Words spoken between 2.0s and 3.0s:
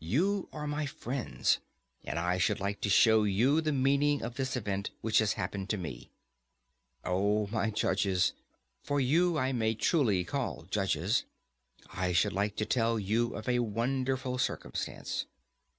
and I should like to